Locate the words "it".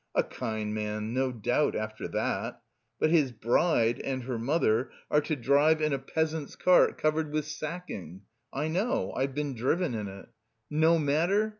10.07-10.27